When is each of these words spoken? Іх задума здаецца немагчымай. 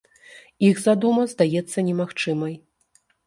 Іх 0.69 0.79
задума 0.85 1.25
здаецца 1.35 1.85
немагчымай. 1.89 2.53